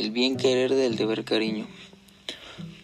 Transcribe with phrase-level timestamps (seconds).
[0.00, 1.66] El bien querer del deber cariño.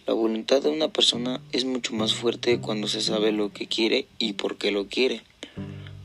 [0.05, 4.05] La voluntad de una persona es mucho más fuerte cuando se sabe lo que quiere
[4.19, 5.23] y por qué lo quiere,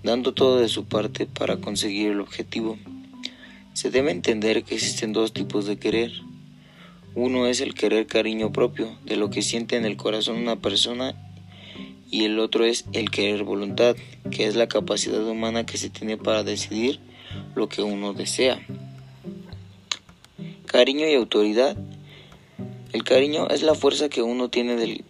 [0.03, 2.79] dando todo de su parte para conseguir el objetivo.
[3.75, 6.13] Se debe entender que existen dos tipos de querer.
[7.15, 11.15] Uno es el querer cariño propio, de lo que siente en el corazón una persona,
[12.11, 13.97] y el otro es el querer voluntad,
[14.31, 17.01] que es la capacidad humana que se tiene para decidir
[17.55, 18.67] lo que uno desea.
[20.73, 21.77] Cariño y autoridad.
[22.95, 25.05] El cariño es la fuerza que uno tiene del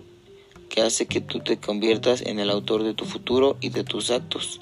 [0.69, 4.11] que hace que tú te conviertas en el autor de tu futuro y de tus
[4.11, 4.61] actos.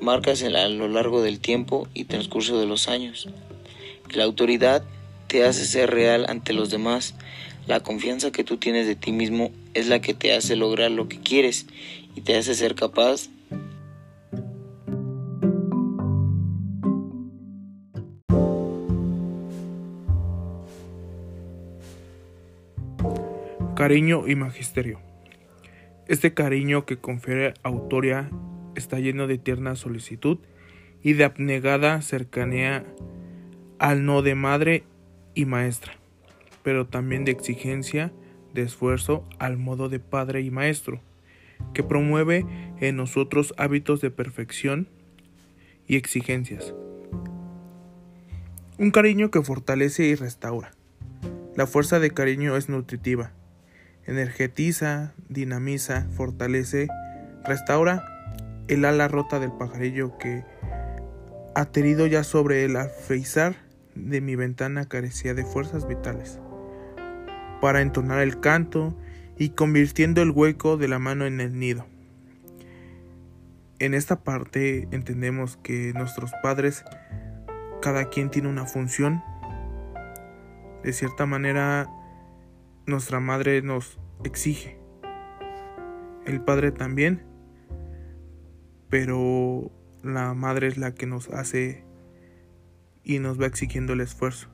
[0.00, 3.28] Marcas a lo largo del tiempo y transcurso de los años.
[4.14, 4.82] La autoridad
[5.26, 7.14] te hace ser real ante los demás.
[7.66, 11.06] La confianza que tú tienes de ti mismo es la que te hace lograr lo
[11.06, 11.66] que quieres
[12.16, 13.28] y te hace ser capaz
[23.76, 25.00] Cariño y magisterio.
[26.06, 28.30] Este cariño que confiere autoría
[28.76, 30.38] está lleno de tierna solicitud
[31.02, 32.84] y de abnegada cercanía
[33.80, 34.84] al no de madre
[35.34, 35.94] y maestra,
[36.62, 38.12] pero también de exigencia,
[38.52, 41.00] de esfuerzo al modo de padre y maestro,
[41.72, 42.46] que promueve
[42.78, 44.88] en nosotros hábitos de perfección
[45.88, 46.72] y exigencias.
[48.78, 50.70] Un cariño que fortalece y restaura.
[51.56, 53.32] La fuerza de cariño es nutritiva
[54.06, 56.88] energetiza, dinamiza, fortalece,
[57.44, 58.04] restaura
[58.68, 60.44] el ala rota del pajarillo que,
[61.54, 63.54] aterido ya sobre el alfeizar
[63.94, 66.40] de mi ventana, carecía de fuerzas vitales
[67.60, 68.94] para entonar el canto
[69.38, 71.86] y convirtiendo el hueco de la mano en el nido.
[73.78, 76.84] En esta parte entendemos que nuestros padres,
[77.82, 79.22] cada quien tiene una función.
[80.82, 81.88] De cierta manera,
[82.86, 84.78] nuestra madre nos exige.
[86.26, 87.26] El padre también,
[88.88, 89.70] pero
[90.02, 91.84] la madre es la que nos hace
[93.02, 94.48] y nos va exigiendo el esfuerzo.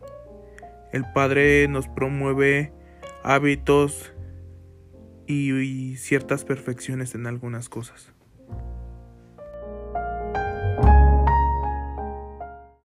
[0.93, 2.73] El padre nos promueve
[3.23, 4.13] hábitos
[5.27, 8.13] y, ciertas perfecciones en algunas cosas.